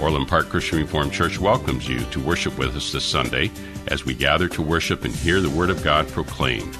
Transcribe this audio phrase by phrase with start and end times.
[0.00, 3.50] Orland Park Christian Reformed Church welcomes you to worship with us this Sunday
[3.88, 6.76] as we gather to worship and hear the Word of God proclaimed.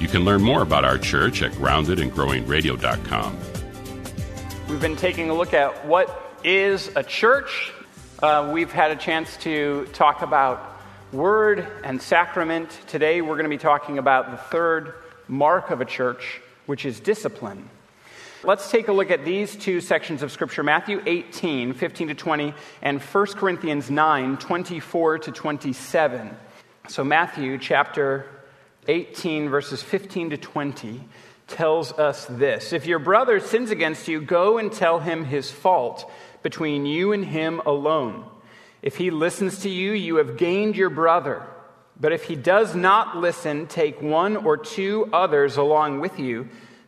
[0.00, 3.38] You can learn more about our church at groundedandgrowingradio.com.
[4.68, 7.72] We've been taking a look at what is a church.
[8.22, 10.80] Uh, we've had a chance to talk about
[11.12, 12.68] word and sacrament.
[12.88, 14.94] Today we're going to be talking about the third
[15.28, 17.70] mark of a church, which is discipline.
[18.44, 22.54] Let's take a look at these two sections of Scripture Matthew 18, 15 to 20,
[22.82, 26.36] and 1 Corinthians 9, 24 to 27.
[26.88, 28.26] So, Matthew chapter
[28.88, 31.00] 18, verses 15 to 20,
[31.46, 36.10] tells us this If your brother sins against you, go and tell him his fault
[36.42, 38.26] between you and him alone.
[38.82, 41.42] If he listens to you, you have gained your brother.
[41.98, 46.50] But if he does not listen, take one or two others along with you,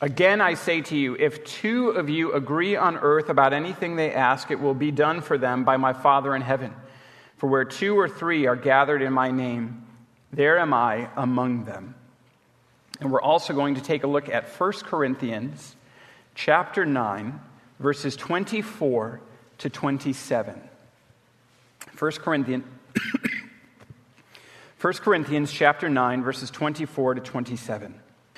[0.00, 4.12] Again, I say to you, if two of you agree on earth about anything they
[4.12, 6.72] ask, it will be done for them by my Father in heaven.
[7.38, 9.86] For where two or three are gathered in my name,
[10.32, 11.96] there am I among them.
[13.00, 15.74] And we're also going to take a look at 1 Corinthians
[16.36, 17.40] chapter 9,
[17.80, 19.20] verses 24
[19.58, 20.60] to 27.
[21.98, 22.64] 1 Corinthians,
[24.80, 28.00] 1 Corinthians chapter 9, verses 24 to 27.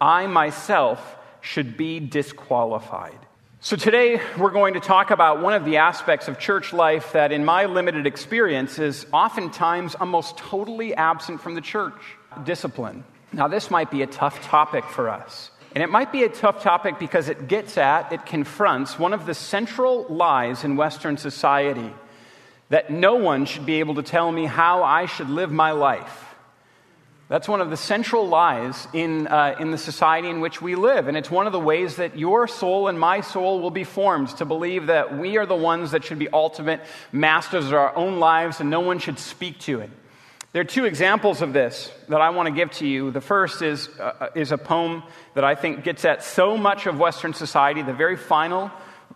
[0.00, 3.18] I myself should be disqualified.
[3.60, 7.32] So, today we're going to talk about one of the aspects of church life that,
[7.32, 11.94] in my limited experience, is oftentimes almost totally absent from the church
[12.44, 13.04] discipline.
[13.32, 15.50] Now, this might be a tough topic for us.
[15.74, 19.26] And it might be a tough topic because it gets at, it confronts one of
[19.26, 21.90] the central lies in Western society
[22.68, 26.33] that no one should be able to tell me how I should live my life.
[27.28, 31.08] That's one of the central lies in, uh, in the society in which we live.
[31.08, 34.28] And it's one of the ways that your soul and my soul will be formed
[34.36, 38.18] to believe that we are the ones that should be ultimate masters of our own
[38.18, 39.90] lives and no one should speak to it.
[40.52, 43.10] There are two examples of this that I want to give to you.
[43.10, 45.02] The first is, uh, is a poem
[45.32, 47.80] that I think gets at so much of Western society.
[47.80, 48.70] The very final,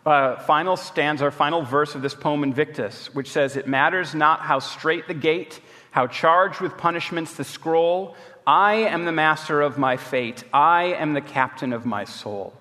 [0.05, 4.41] uh, final stanza or final verse of this poem, Invictus, which says, It matters not
[4.41, 5.61] how straight the gate
[5.99, 8.15] how charged with punishments the scroll.
[8.47, 10.45] I am the master of my fate.
[10.53, 12.53] I am the captain of my soul.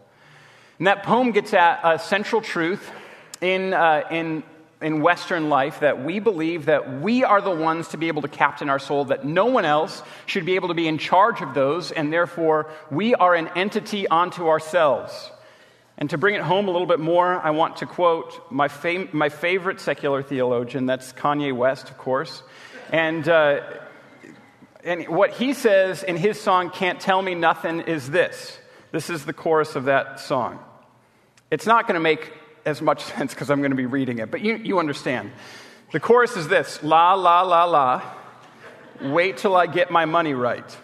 [0.79, 2.91] And that poem gets at a central truth
[3.39, 4.41] in, uh, in,
[4.81, 8.27] in Western life that we believe that we are the ones to be able to
[8.27, 11.53] captain our soul, that no one else should be able to be in charge of
[11.53, 15.29] those, and therefore we are an entity unto ourselves.
[15.99, 19.09] And to bring it home a little bit more, I want to quote my, fam-
[19.11, 22.41] my favorite secular theologian, that's Kanye West, of course.
[22.91, 23.61] And, uh,
[24.83, 28.57] and what he says in his song, Can't Tell Me Nothing, is this.
[28.91, 30.59] This is the chorus of that song.
[31.51, 32.33] It's not going to make
[32.65, 35.31] as much sense because I'm going to be reading it, but you, you understand.
[35.91, 38.01] The chorus is this La, la, la, la.
[39.01, 40.77] Wait till I get my money right.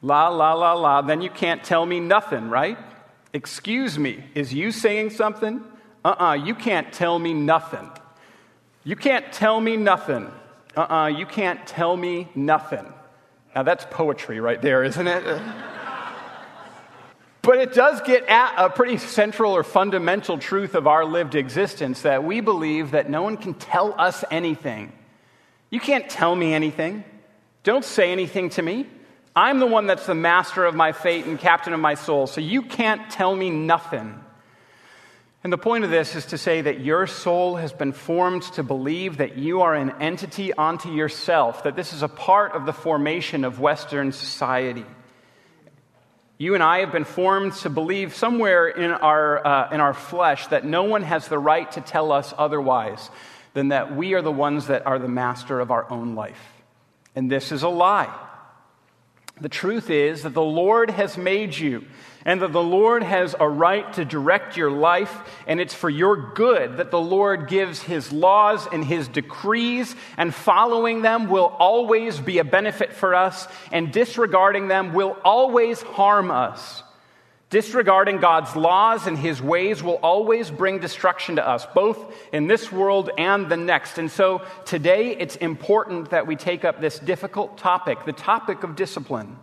[0.00, 1.02] La, la, la, la.
[1.02, 2.78] Then you can't tell me nothing, right?
[3.32, 5.62] Excuse me, is you saying something?
[6.04, 7.90] Uh uh-uh, uh you can't tell me nothing.
[8.84, 10.30] You can't tell me nothing.
[10.78, 12.86] Uh uh-uh, uh you can't tell me nothing.
[13.52, 15.42] Now that's poetry right there, isn't it?
[17.42, 22.02] but it does get at a pretty central or fundamental truth of our lived existence
[22.02, 24.92] that we believe that no one can tell us anything.
[25.68, 27.02] You can't tell me anything.
[27.64, 28.86] Don't say anything to me.
[29.34, 32.40] I'm the one that's the master of my fate and captain of my soul, so
[32.40, 34.14] you can't tell me nothing.
[35.44, 38.64] And the point of this is to say that your soul has been formed to
[38.64, 42.72] believe that you are an entity unto yourself, that this is a part of the
[42.72, 44.84] formation of Western society.
[46.38, 50.46] You and I have been formed to believe somewhere in our, uh, in our flesh
[50.48, 53.10] that no one has the right to tell us otherwise
[53.54, 56.40] than that we are the ones that are the master of our own life.
[57.14, 58.12] And this is a lie.
[59.40, 61.84] The truth is that the Lord has made you
[62.24, 66.34] and that the Lord has a right to direct your life, and it's for your
[66.34, 72.18] good that the Lord gives his laws and his decrees, and following them will always
[72.18, 76.82] be a benefit for us, and disregarding them will always harm us.
[77.50, 82.70] Disregarding God's laws and his ways will always bring destruction to us, both in this
[82.70, 83.96] world and the next.
[83.96, 88.76] And so today it's important that we take up this difficult topic, the topic of
[88.76, 89.38] discipline.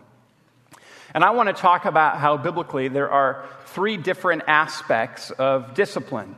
[1.14, 6.36] And I want to talk about how biblically there are three different aspects of discipline,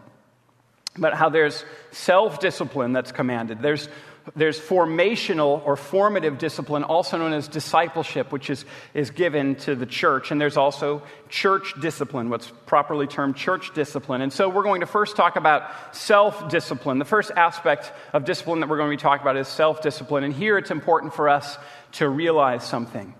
[0.96, 3.60] but how there's self discipline that's commanded.
[3.60, 3.90] There's
[4.36, 8.64] there's formational or formative discipline, also known as discipleship, which is,
[8.94, 10.30] is given to the church.
[10.30, 14.20] And there's also church discipline, what's properly termed church discipline.
[14.20, 16.98] And so we're going to first talk about self discipline.
[16.98, 20.24] The first aspect of discipline that we're going to be talking about is self discipline.
[20.24, 21.58] And here it's important for us
[21.92, 23.14] to realize something.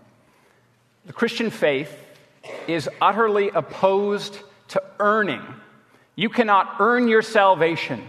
[1.07, 1.97] The Christian faith
[2.67, 4.39] is utterly opposed
[4.69, 5.43] to earning.
[6.17, 8.03] You cannot earn your salvation.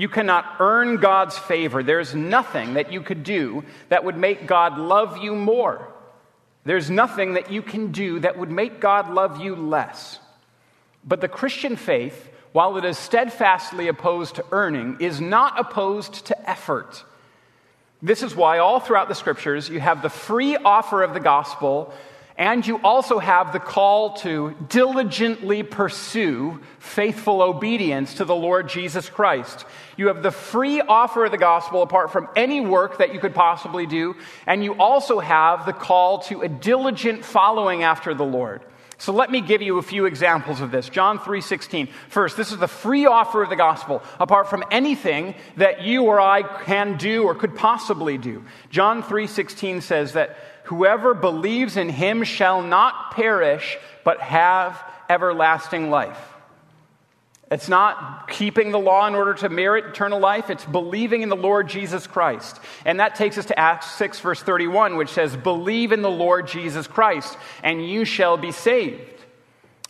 [0.00, 1.82] You cannot earn God's favor.
[1.82, 5.92] There's nothing that you could do that would make God love you more.
[6.64, 10.18] There's nothing that you can do that would make God love you less.
[11.04, 16.48] But the Christian faith, while it is steadfastly opposed to earning, is not opposed to
[16.48, 17.04] effort.
[18.00, 21.92] This is why all throughout the scriptures you have the free offer of the gospel
[22.40, 29.10] and you also have the call to diligently pursue faithful obedience to the Lord Jesus
[29.10, 29.66] Christ.
[29.98, 33.34] You have the free offer of the gospel apart from any work that you could
[33.34, 34.16] possibly do.
[34.46, 38.62] And you also have the call to a diligent following after the Lord.
[39.00, 40.88] So let me give you a few examples of this.
[40.88, 41.88] John 3:16.
[42.08, 46.20] First, this is the free offer of the gospel apart from anything that you or
[46.20, 48.44] I can do or could possibly do.
[48.70, 56.18] John 3:16 says that Whoever believes in him shall not perish, but have everlasting life.
[57.50, 60.50] It's not keeping the law in order to merit eternal life.
[60.50, 62.60] It's believing in the Lord Jesus Christ.
[62.84, 66.46] And that takes us to Acts 6, verse 31, which says, Believe in the Lord
[66.46, 69.02] Jesus Christ, and you shall be saved.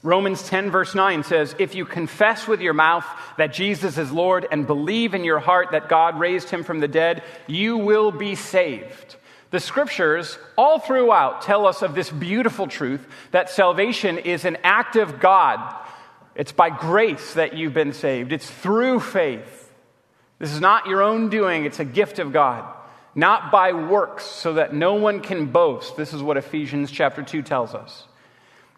[0.03, 3.05] Romans 10, verse 9 says, If you confess with your mouth
[3.37, 6.89] that Jesus is Lord and believe in your heart that God raised him from the
[6.89, 9.17] dead, you will be saved.
[9.51, 14.97] The scriptures, all throughout, tell us of this beautiful truth that salvation is an act
[14.97, 15.77] of God.
[16.35, 19.73] It's by grace that you've been saved, it's through faith.
[20.39, 22.65] This is not your own doing, it's a gift of God.
[23.15, 25.97] Not by works, so that no one can boast.
[25.97, 28.05] This is what Ephesians chapter 2 tells us.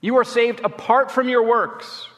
[0.00, 2.09] You are saved apart from your works.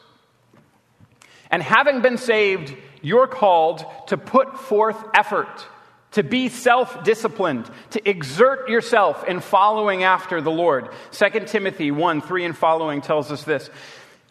[1.51, 5.67] And having been saved, you're called to put forth effort
[6.15, 10.87] to be self disciplined, to exert yourself in following after the Lord.
[11.11, 13.69] 2 Timothy 1 3 and following tells us this.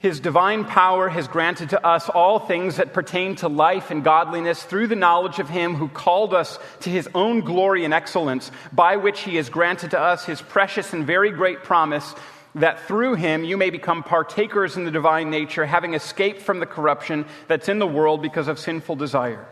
[0.04, 4.62] His divine power has granted to us all things that pertain to life and godliness
[4.62, 8.96] through the knowledge of Him who called us to His own glory and excellence, by
[8.96, 12.14] which He has granted to us His precious and very great promise
[12.54, 16.66] that through Him you may become partakers in the divine nature, having escaped from the
[16.66, 19.46] corruption that's in the world because of sinful desire.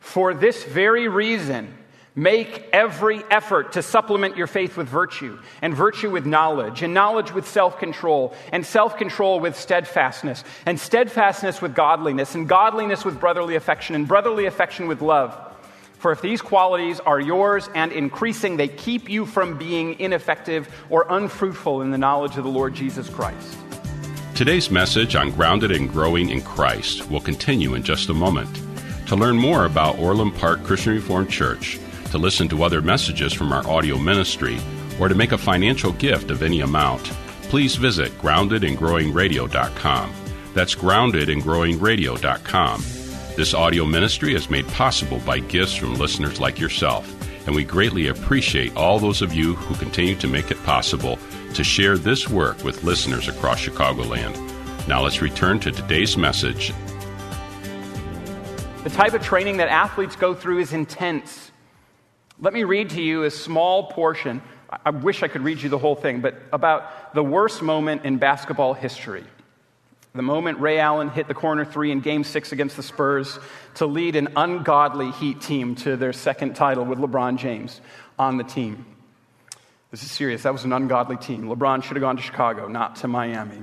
[0.00, 1.74] For this very reason,
[2.16, 7.32] make every effort to supplement your faith with virtue, and virtue with knowledge, and knowledge
[7.32, 13.20] with self control, and self control with steadfastness, and steadfastness with godliness, and godliness with
[13.20, 15.38] brotherly affection, and brotherly affection with love.
[15.98, 21.06] For if these qualities are yours and increasing, they keep you from being ineffective or
[21.08, 23.58] unfruitful in the knowledge of the Lord Jesus Christ.
[24.34, 28.60] Today's message on Grounded and Growing in Christ will continue in just a moment.
[29.08, 31.78] To learn more about Orland Park Christian Reformed Church,
[32.16, 34.56] to listen to other messages from our audio ministry,
[34.98, 37.04] or to make a financial gift of any amount,
[37.42, 40.12] please visit groundedandgrowingradio.com.
[40.54, 42.80] That's groundedandgrowingradio.com.
[43.36, 47.06] This audio ministry is made possible by gifts from listeners like yourself,
[47.46, 51.18] and we greatly appreciate all those of you who continue to make it possible
[51.52, 54.38] to share this work with listeners across Chicagoland.
[54.88, 56.72] Now let's return to today's message.
[58.84, 61.52] The type of training that athletes go through is intense.
[62.38, 64.42] Let me read to you a small portion.
[64.84, 68.18] I wish I could read you the whole thing, but about the worst moment in
[68.18, 69.24] basketball history.
[70.14, 73.38] The moment Ray Allen hit the corner three in game six against the Spurs
[73.74, 77.80] to lead an ungodly Heat team to their second title with LeBron James
[78.18, 78.86] on the team.
[79.90, 80.42] This is serious.
[80.42, 81.44] That was an ungodly team.
[81.44, 83.62] LeBron should have gone to Chicago, not to Miami.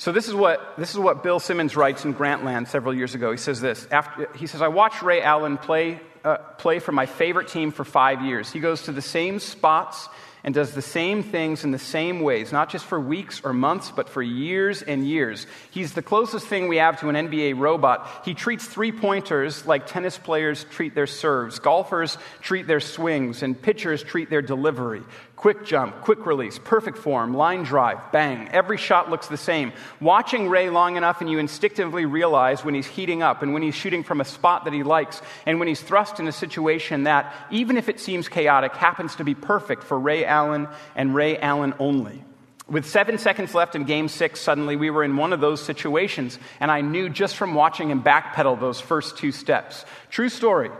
[0.00, 3.32] So this is what this is what Bill Simmons writes in Grantland several years ago.
[3.32, 3.86] He says this.
[3.90, 7.84] After, he says, "I watched Ray Allen play uh, play for my favorite team for
[7.84, 8.50] five years.
[8.50, 10.08] He goes to the same spots
[10.42, 13.92] and does the same things in the same ways, not just for weeks or months,
[13.94, 15.46] but for years and years.
[15.70, 18.08] He's the closest thing we have to an NBA robot.
[18.24, 23.60] He treats three pointers like tennis players treat their serves, golfers treat their swings, and
[23.60, 25.02] pitchers treat their delivery.
[25.40, 28.50] Quick jump, quick release, perfect form, line drive, bang.
[28.50, 29.72] Every shot looks the same.
[29.98, 33.74] Watching Ray long enough, and you instinctively realize when he's heating up and when he's
[33.74, 37.32] shooting from a spot that he likes and when he's thrust in a situation that,
[37.50, 41.72] even if it seems chaotic, happens to be perfect for Ray Allen and Ray Allen
[41.78, 42.22] only.
[42.68, 46.38] With seven seconds left in game six, suddenly we were in one of those situations,
[46.60, 49.86] and I knew just from watching him backpedal those first two steps.
[50.10, 50.70] True story.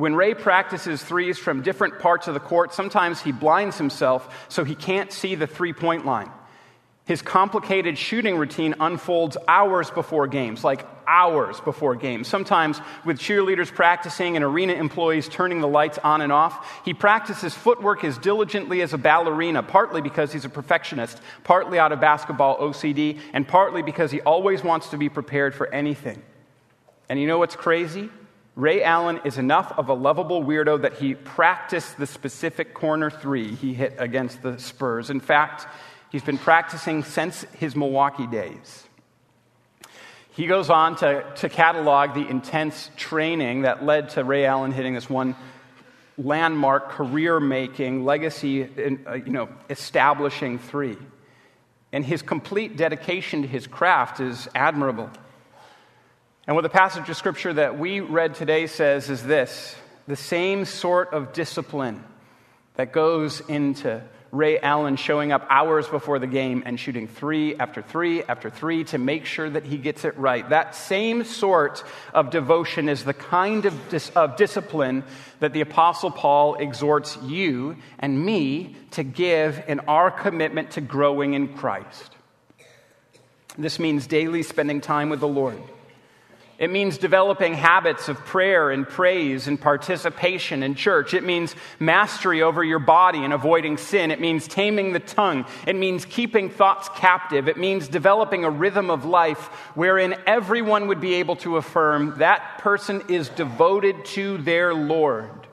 [0.00, 4.64] When Ray practices threes from different parts of the court, sometimes he blinds himself so
[4.64, 6.30] he can't see the three point line.
[7.04, 12.28] His complicated shooting routine unfolds hours before games, like hours before games.
[12.28, 16.82] Sometimes with cheerleaders practicing and arena employees turning the lights on and off.
[16.82, 21.92] He practices footwork as diligently as a ballerina, partly because he's a perfectionist, partly out
[21.92, 26.22] of basketball OCD, and partly because he always wants to be prepared for anything.
[27.10, 28.08] And you know what's crazy?
[28.60, 33.54] Ray Allen is enough of a lovable weirdo that he practiced the specific corner three
[33.54, 35.08] he hit against the Spurs.
[35.08, 35.66] In fact,
[36.12, 38.86] he's been practicing since his Milwaukee days.
[40.32, 44.92] He goes on to, to catalog the intense training that led to Ray Allen hitting
[44.92, 45.36] this one
[46.18, 48.64] landmark, career making, legacy,
[49.06, 50.98] uh, you know, establishing three.
[51.92, 55.08] And his complete dedication to his craft is admirable.
[56.50, 59.76] And what the passage of scripture that we read today says is this
[60.08, 62.02] the same sort of discipline
[62.74, 64.02] that goes into
[64.32, 68.82] Ray Allen showing up hours before the game and shooting three after three after three
[68.82, 70.48] to make sure that he gets it right.
[70.48, 75.04] That same sort of devotion is the kind of, dis- of discipline
[75.38, 81.34] that the Apostle Paul exhorts you and me to give in our commitment to growing
[81.34, 82.10] in Christ.
[83.56, 85.62] This means daily spending time with the Lord
[86.60, 91.14] it means developing habits of prayer and praise and participation in church.
[91.14, 94.10] It means mastery over your body and avoiding sin.
[94.10, 95.46] It means taming the tongue.
[95.66, 97.48] It means keeping thoughts captive.
[97.48, 102.58] It means developing a rhythm of life wherein everyone would be able to affirm that
[102.58, 105.46] person is devoted to their Lord.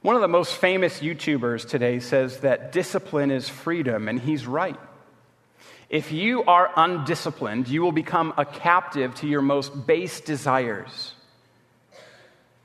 [0.00, 4.80] One of the most famous YouTubers today says that discipline is freedom, and he's right.
[5.90, 11.14] If you are undisciplined, you will become a captive to your most base desires.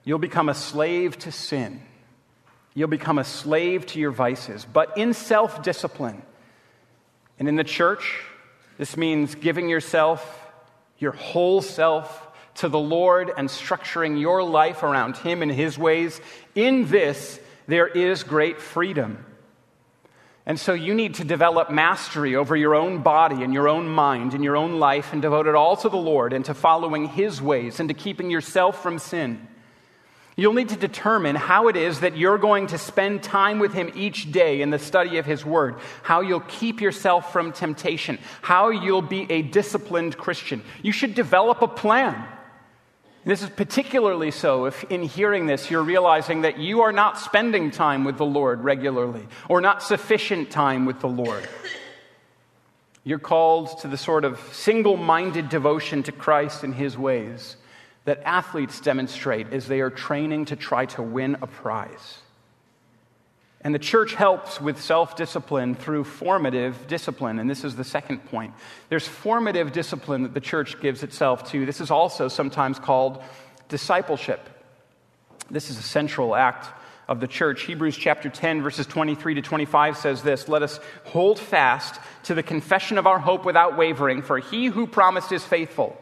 [0.04, 1.82] You'll become a slave to sin.
[2.76, 4.64] You'll become a slave to your vices.
[4.72, 6.22] But in self discipline,
[7.40, 8.22] and in the church,
[8.78, 10.24] this means giving yourself,
[11.00, 12.22] your whole self,
[12.56, 16.22] to the Lord and structuring your life around Him and His ways.
[16.54, 19.26] In this, there is great freedom.
[20.48, 24.36] And so you need to develop mastery over your own body and your own mind
[24.36, 27.42] and your own life and devote it all to the Lord and to following His
[27.42, 29.48] ways and to keeping yourself from sin.
[30.36, 33.92] You'll need to determine how it is that you're going to spend time with Him
[33.96, 38.70] each day in the study of His Word, how you'll keep yourself from temptation, how
[38.70, 40.62] you'll be a disciplined Christian.
[40.84, 42.28] You should develop a plan.
[43.26, 47.72] This is particularly so if in hearing this you're realizing that you are not spending
[47.72, 51.48] time with the Lord regularly or not sufficient time with the Lord.
[53.04, 57.58] You're called to the sort of single minded devotion to Christ and his ways
[58.06, 62.20] that athletes demonstrate as they are training to try to win a prize.
[63.66, 67.40] And the church helps with self discipline through formative discipline.
[67.40, 68.54] And this is the second point.
[68.90, 71.66] There's formative discipline that the church gives itself to.
[71.66, 73.24] This is also sometimes called
[73.68, 74.40] discipleship.
[75.50, 76.68] This is a central act
[77.08, 77.64] of the church.
[77.64, 82.44] Hebrews chapter 10, verses 23 to 25 says this Let us hold fast to the
[82.44, 86.00] confession of our hope without wavering, for he who promised is faithful.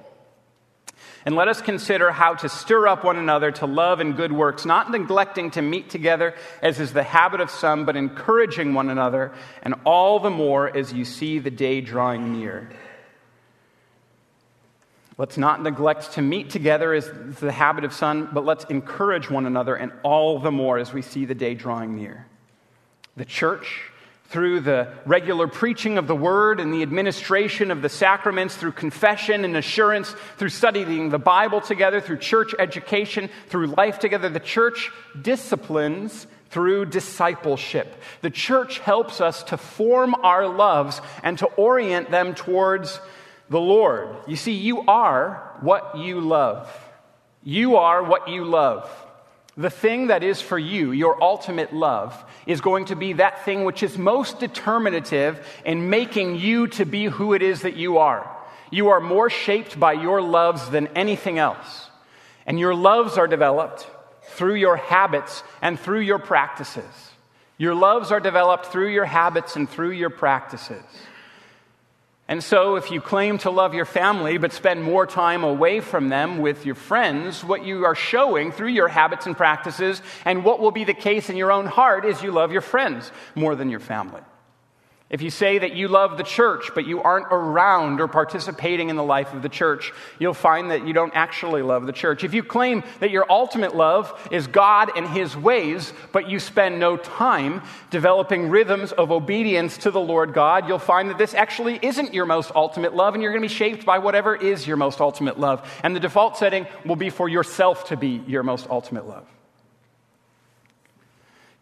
[1.25, 4.65] And let us consider how to stir up one another to love and good works,
[4.65, 9.31] not neglecting to meet together as is the habit of some, but encouraging one another,
[9.61, 12.69] and all the more as you see the day drawing near.
[15.17, 19.45] Let's not neglect to meet together as the habit of some, but let's encourage one
[19.45, 22.27] another, and all the more as we see the day drawing near.
[23.15, 23.91] The church
[24.33, 29.45] through the regular preaching of the word and the administration of the sacraments, through confession
[29.45, 34.29] and assurance, through studying the Bible together, through church education, through life together.
[34.29, 34.89] The church
[35.21, 37.95] disciplines through discipleship.
[38.21, 42.99] The church helps us to form our loves and to orient them towards
[43.51, 44.15] the Lord.
[44.25, 46.75] You see, you are what you love.
[47.43, 48.89] You are what you love.
[49.55, 53.65] The thing that is for you, your ultimate love, is going to be that thing
[53.65, 58.29] which is most determinative in making you to be who it is that you are.
[58.72, 61.89] You are more shaped by your loves than anything else.
[62.48, 63.88] And your loves are developed
[64.24, 67.12] through your habits and through your practices.
[67.60, 70.83] Your loves are developed through your habits and through your practices.
[72.27, 76.07] And so, if you claim to love your family but spend more time away from
[76.07, 80.61] them with your friends, what you are showing through your habits and practices, and what
[80.61, 83.69] will be the case in your own heart, is you love your friends more than
[83.69, 84.21] your family.
[85.13, 88.96] If you say that you love the church, but you aren't around or participating in
[88.96, 92.24] the life of the church, you'll find that you don't actually love the church.
[92.24, 96.79] If you claim that your ultimate love is God and His ways, but you spend
[96.79, 101.77] no time developing rhythms of obedience to the Lord God, you'll find that this actually
[101.84, 104.77] isn't your most ultimate love, and you're going to be shaped by whatever is your
[104.77, 105.72] most ultimate love.
[105.84, 109.27] And the default setting will be for yourself to be your most ultimate love.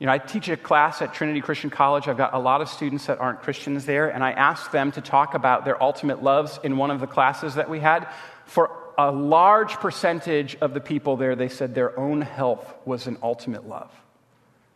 [0.01, 2.07] You know, I teach a class at Trinity Christian College.
[2.07, 5.01] I've got a lot of students that aren't Christians there, and I asked them to
[5.01, 8.07] talk about their ultimate loves in one of the classes that we had.
[8.47, 13.19] For a large percentage of the people there, they said their own health was an
[13.21, 13.91] ultimate love.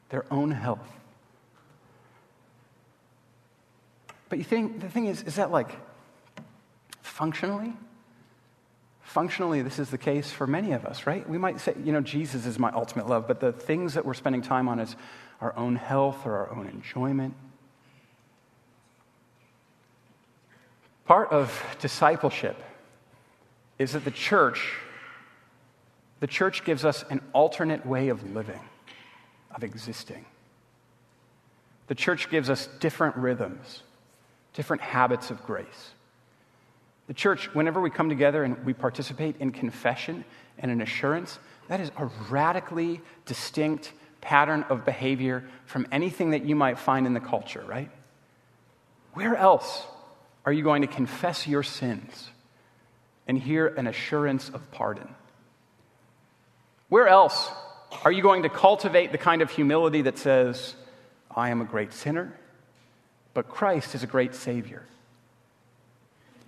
[0.10, 0.88] Their own health.
[4.30, 5.76] But you think, the thing is, is that like
[7.02, 7.74] functionally?
[9.16, 11.28] Functionally, this is the case for many of us, right?
[11.30, 14.14] We might say, you know, Jesus is my ultimate love, but the things that we're
[14.14, 14.98] spending time on is
[15.40, 17.34] our own health or our own enjoyment.
[21.06, 22.62] Part of discipleship
[23.80, 24.74] is that the church
[26.20, 28.60] the church gives us an alternate way of living,
[29.50, 30.26] of existing.
[31.88, 33.82] The church gives us different rhythms,
[34.54, 35.95] different habits of grace.
[37.08, 40.26] The church, whenever we come together and we participate in confession
[40.58, 41.38] and in assurance,
[41.68, 47.14] that is a radically distinct pattern of behavior from anything that you might find in
[47.14, 47.92] the culture, right?
[49.14, 49.86] Where else
[50.46, 52.30] are you going to confess your sins
[53.28, 55.14] and hear an assurance of pardon?
[56.90, 57.50] Where else
[58.04, 60.76] are you going to cultivate the kind of humility that says,
[61.36, 62.34] I am a great sinner,
[63.34, 64.84] but Christ is a great Savior?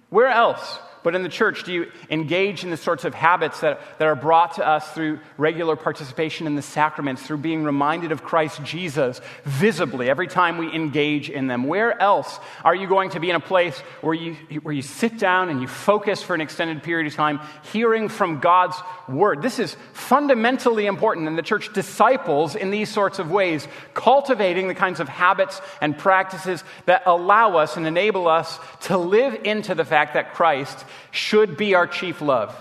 [0.09, 3.79] Where else but in the church do you engage in the sorts of habits that,
[3.97, 8.25] that are brought to us through regular participation in the sacraments, through being reminded of
[8.25, 11.63] Christ Jesus visibly every time we engage in them?
[11.63, 15.17] Where else are you going to be in a place where you, where you sit
[15.17, 17.39] down and you focus for an extended period of time,
[17.71, 18.75] hearing from God's
[19.07, 19.41] word?
[19.41, 24.75] This is fundamentally important, and the church disciples in these sorts of ways, cultivating the
[24.75, 29.85] kinds of habits and practices that allow us and enable us to live into the
[29.85, 32.55] fact that Christ should be our chief love.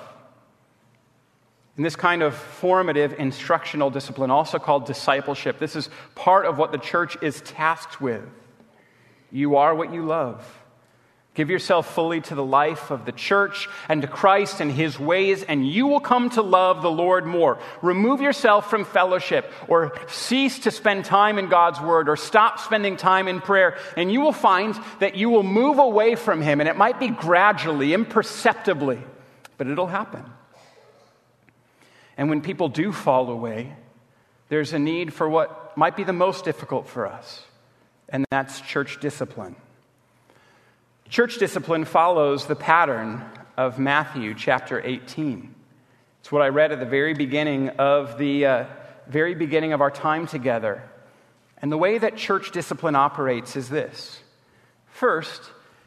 [1.77, 6.73] And this kind of formative instructional discipline, also called discipleship, this is part of what
[6.73, 8.25] the church is tasked with.
[9.31, 10.66] You are what you love.
[11.37, 15.43] Give yourself fully to the life of the church and to Christ and his ways,
[15.43, 17.59] and you will come to love the Lord more.
[17.83, 22.97] Remove yourself from fellowship, or cease to spend time in God's word, or stop spending
[22.97, 26.71] time in prayer, and you will find that you will move away from him, and
[26.71, 28.99] it might be gradually, imperceptibly,
[29.59, 30.25] but it'll happen.
[32.17, 33.77] And when people do fall away,
[34.49, 37.45] there's a need for what might be the most difficult for us,
[38.09, 39.55] and that's church discipline.
[41.09, 43.25] Church discipline follows the pattern
[43.57, 45.55] of Matthew chapter 18.
[46.21, 48.65] It's what I read at the very beginning of the uh,
[49.07, 50.83] very beginning of our time together.
[51.63, 54.19] And the way that church discipline operates is this.
[54.89, 55.43] First,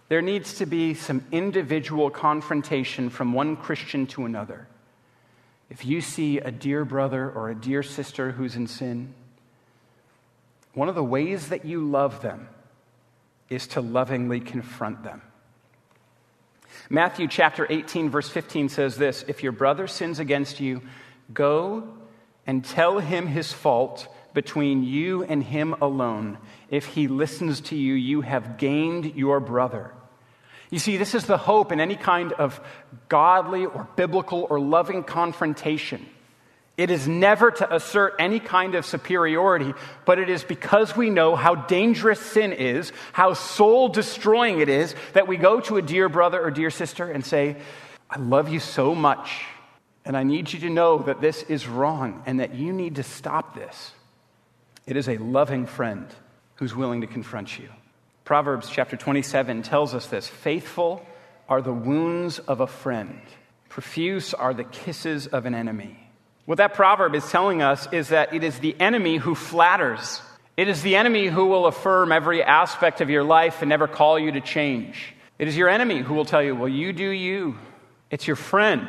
[0.07, 4.67] there needs to be some individual confrontation from one Christian to another.
[5.69, 9.13] If you see a dear brother or a dear sister who's in sin,
[10.73, 12.47] one of the ways that you love them
[13.49, 15.21] is to lovingly confront them.
[16.89, 20.81] Matthew chapter 18, verse 15 says this If your brother sins against you,
[21.33, 21.87] go
[22.47, 26.37] and tell him his fault between you and him alone.
[26.69, 29.93] If he listens to you, you have gained your brother.
[30.69, 32.61] You see, this is the hope in any kind of
[33.07, 36.05] godly or biblical or loving confrontation.
[36.79, 39.73] It is never to assert any kind of superiority,
[40.05, 44.95] but it is because we know how dangerous sin is, how soul destroying it is,
[45.11, 47.57] that we go to a dear brother or dear sister and say,
[48.09, 49.43] I love you so much,
[50.05, 53.03] and I need you to know that this is wrong and that you need to
[53.03, 53.91] stop this.
[54.87, 56.07] It is a loving friend
[56.55, 57.67] who's willing to confront you.
[58.23, 61.05] Proverbs chapter 27 tells us this faithful
[61.49, 63.19] are the wounds of a friend,
[63.67, 66.05] profuse are the kisses of an enemy.
[66.49, 70.19] What that proverb is telling us is that it is the enemy who flatters.
[70.57, 74.17] It is the enemy who will affirm every aspect of your life and never call
[74.17, 75.13] you to change.
[75.37, 77.55] It is your enemy who will tell you, well, you do you.
[78.09, 78.87] It's your friend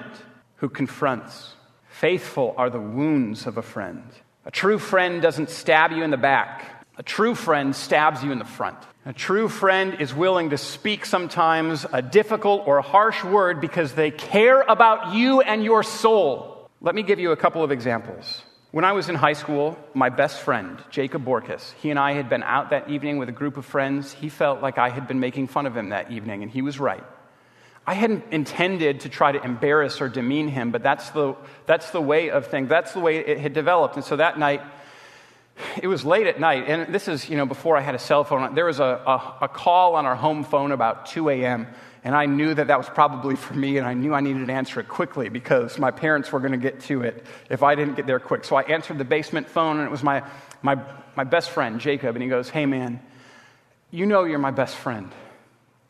[0.57, 1.53] who confronts.
[1.91, 4.05] Faithful are the wounds of a friend.
[4.47, 8.39] A true friend doesn't stab you in the back, a true friend stabs you in
[8.39, 8.79] the front.
[9.05, 14.11] A true friend is willing to speak sometimes a difficult or harsh word because they
[14.11, 16.50] care about you and your soul.
[16.83, 18.43] Let me give you a couple of examples.
[18.71, 22.31] When I was in high school, my best friend, Jacob Borkus, he and I had
[22.31, 24.15] been out that evening with a group of friends.
[24.15, 26.81] He felt like I had been making fun of him that evening, and he was
[26.81, 27.05] right.
[27.87, 32.01] I hadn't intended to try to embarrass or demean him, but that's the, that's the
[32.01, 32.71] way of things.
[32.71, 33.97] That's the way it had developed.
[33.97, 34.63] And so that night,
[35.83, 38.25] it was late at night, and this is, you know, before I had a cell
[38.25, 38.55] phone.
[38.55, 41.67] There was a, a, a call on our home phone about 2 a.m
[42.03, 44.53] and I knew that that was probably for me, and I knew I needed to
[44.53, 47.95] answer it quickly because my parents were going to get to it if I didn't
[47.95, 48.45] get there quick.
[48.45, 50.23] So I answered the basement phone, and it was my,
[50.63, 50.79] my,
[51.15, 53.01] my best friend, Jacob, and he goes, Hey, man,
[53.91, 55.13] you know you're my best friend.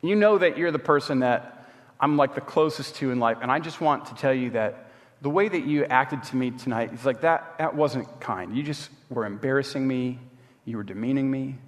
[0.02, 1.68] You know that you're the person that
[2.00, 4.90] I'm like the closest to in life, and I just want to tell you that
[5.22, 8.56] the way that you acted to me tonight is like that, that wasn't kind.
[8.56, 10.18] You just were embarrassing me,
[10.64, 11.58] you were demeaning me,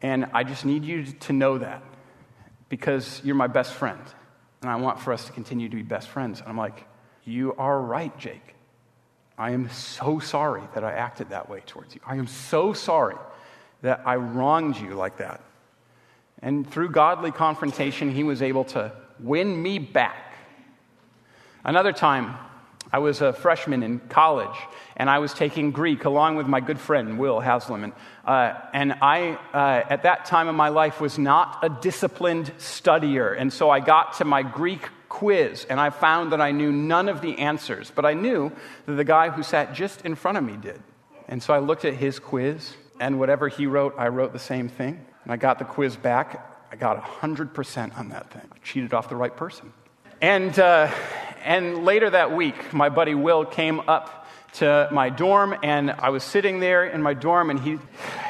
[0.00, 1.82] and I just need you to know that
[2.70, 4.00] because you're my best friend.
[4.62, 6.40] And I want for us to continue to be best friends.
[6.40, 6.86] And I'm like,
[7.24, 8.54] You are right, Jake.
[9.36, 12.00] I am so sorry that I acted that way towards you.
[12.06, 13.16] I am so sorry
[13.82, 15.42] that I wronged you like that.
[16.42, 20.34] And through godly confrontation, he was able to win me back.
[21.64, 22.36] Another time,
[22.92, 24.56] I was a freshman in college,
[24.96, 27.92] and I was taking Greek along with my good friend, Will Haslam.
[28.24, 33.36] Uh, and I, uh, at that time of my life, was not a disciplined studier.
[33.38, 37.08] And so I got to my Greek quiz, and I found that I knew none
[37.08, 37.92] of the answers.
[37.94, 38.50] But I knew
[38.86, 40.82] that the guy who sat just in front of me did.
[41.28, 44.68] And so I looked at his quiz, and whatever he wrote, I wrote the same
[44.68, 45.06] thing.
[45.22, 46.44] And I got the quiz back.
[46.72, 48.48] I got 100% on that thing.
[48.52, 49.72] I cheated off the right person.
[50.20, 50.90] And, uh,
[51.44, 56.24] and later that week, my buddy Will came up to my dorm, and I was
[56.24, 57.78] sitting there in my dorm, and he,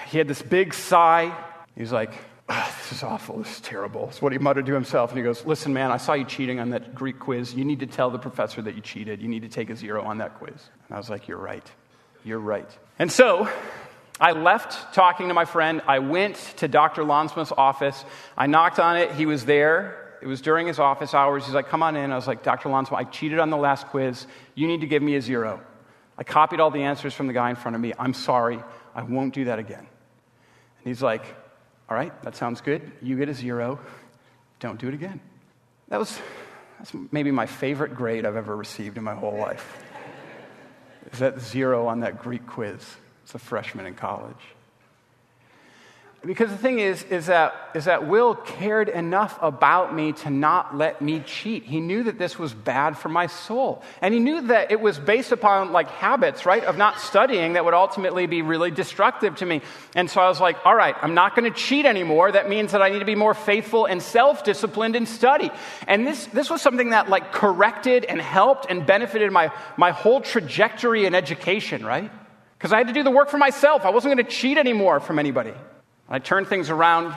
[0.08, 1.34] he had this big sigh.
[1.76, 2.12] He's like,
[2.50, 3.38] oh, This is awful.
[3.38, 4.06] This is terrible.
[4.06, 5.10] That's what he muttered to himself.
[5.10, 7.54] And he goes, Listen, man, I saw you cheating on that Greek quiz.
[7.54, 9.22] You need to tell the professor that you cheated.
[9.22, 10.52] You need to take a zero on that quiz.
[10.88, 11.66] And I was like, You're right.
[12.24, 12.68] You're right.
[12.98, 13.48] And so
[14.20, 15.80] I left talking to my friend.
[15.86, 17.02] I went to Dr.
[17.04, 18.04] Lonsmith's office.
[18.36, 19.12] I knocked on it.
[19.12, 20.09] He was there.
[20.22, 21.46] It was during his office hours.
[21.46, 22.12] He's like, come on in.
[22.12, 22.68] I was like, Dr.
[22.68, 24.26] Alonso, I cheated on the last quiz.
[24.54, 25.60] You need to give me a zero.
[26.18, 27.94] I copied all the answers from the guy in front of me.
[27.98, 28.62] I'm sorry.
[28.94, 29.78] I won't do that again.
[29.78, 31.24] And he's like,
[31.88, 32.92] all right, that sounds good.
[33.00, 33.80] You get a zero.
[34.58, 35.20] Don't do it again.
[35.88, 36.20] That was
[36.78, 39.76] that's maybe my favorite grade I've ever received in my whole life.
[41.12, 44.40] Is that zero on that Greek quiz It's a freshman in college.
[46.22, 50.76] Because the thing is, is that, is that Will cared enough about me to not
[50.76, 51.64] let me cheat.
[51.64, 53.82] He knew that this was bad for my soul.
[54.02, 57.64] And he knew that it was based upon like habits, right, of not studying that
[57.64, 59.62] would ultimately be really destructive to me.
[59.94, 62.30] And so I was like, all right, I'm not going to cheat anymore.
[62.30, 65.50] That means that I need to be more faithful and self-disciplined in study.
[65.88, 70.20] And this, this was something that like corrected and helped and benefited my, my whole
[70.20, 72.12] trajectory in education, right?
[72.58, 73.86] Because I had to do the work for myself.
[73.86, 75.54] I wasn't going to cheat anymore from anybody.
[76.10, 77.14] I turned things around.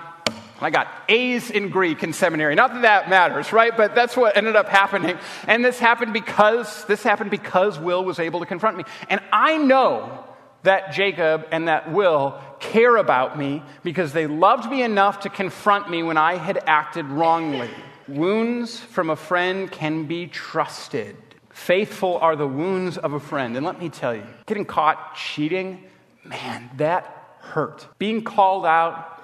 [0.62, 2.56] I got A's in Greek in seminary.
[2.56, 3.76] Not that that matters, right?
[3.76, 5.18] But that's what ended up happening.
[5.48, 8.84] And this happened because this happened because Will was able to confront me.
[9.10, 10.26] And I know
[10.62, 15.90] that Jacob and that Will care about me because they loved me enough to confront
[15.90, 17.70] me when I had acted wrongly.
[18.08, 21.18] Wounds from a friend can be trusted.
[21.50, 23.58] Faithful are the wounds of a friend.
[23.58, 25.84] And let me tell you, getting caught cheating,
[26.24, 27.88] man, that hurt.
[28.00, 29.22] Being called out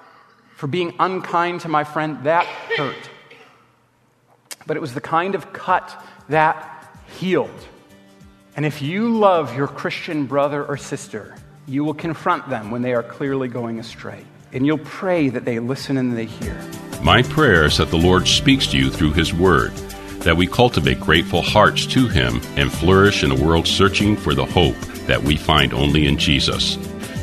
[0.56, 3.10] for being unkind to my friend, that hurt.
[4.66, 7.50] But it was the kind of cut that healed.
[8.56, 11.34] And if you love your Christian brother or sister,
[11.66, 14.24] you will confront them when they are clearly going astray.
[14.52, 16.60] And you'll pray that they listen and they hear.
[17.02, 19.72] My prayer is that the Lord speaks to you through His Word,
[20.24, 24.44] that we cultivate grateful hearts to Him and flourish in a world searching for the
[24.44, 26.76] hope that we find only in Jesus.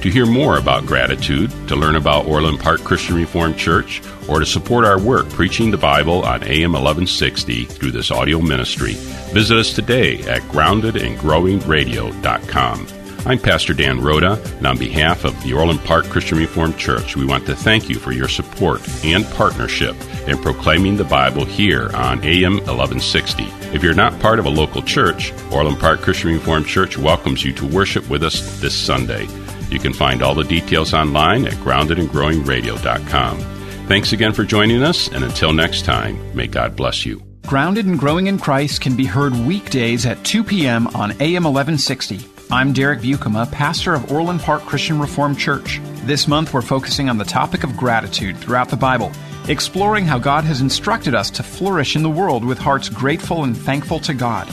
[0.07, 4.45] To hear more about gratitude, to learn about Orland Park Christian Reformed Church, or to
[4.45, 8.93] support our work preaching the Bible on AM 1160 through this audio ministry,
[9.33, 12.87] visit us today at groundedandgrowingradio.com.
[13.25, 17.25] I'm Pastor Dan Rhoda, and on behalf of the Orland Park Christian Reformed Church, we
[17.25, 22.23] want to thank you for your support and partnership in proclaiming the Bible here on
[22.23, 23.43] AM 1160.
[23.73, 27.51] If you're not part of a local church, Orland Park Christian Reformed Church welcomes you
[27.51, 29.27] to worship with us this Sunday.
[29.69, 33.39] You can find all the details online at groundedandgrowingradio.com.
[33.87, 37.21] Thanks again for joining us, and until next time, may God bless you.
[37.47, 40.87] Grounded and Growing in Christ can be heard weekdays at 2 p.m.
[40.87, 42.19] on AM 1160.
[42.51, 45.79] I'm Derek Buikema, pastor of Orland Park Christian Reformed Church.
[46.03, 49.11] This month, we're focusing on the topic of gratitude throughout the Bible,
[49.47, 53.55] exploring how God has instructed us to flourish in the world with hearts grateful and
[53.57, 54.47] thankful to God.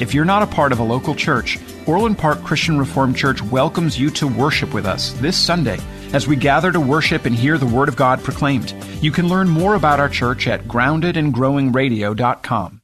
[0.00, 3.96] If you're not a part of a local church, Orland Park Christian Reformed Church welcomes
[3.98, 5.78] you to worship with us this Sunday
[6.12, 8.74] as we gather to worship and hear the Word of God proclaimed.
[9.00, 12.83] You can learn more about our church at groundedandgrowingradio.com.